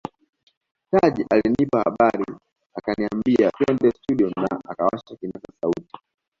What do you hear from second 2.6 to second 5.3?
akaniambia twende studio na akawasha